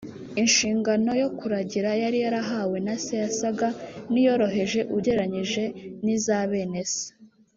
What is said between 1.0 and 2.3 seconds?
yo kuragira yari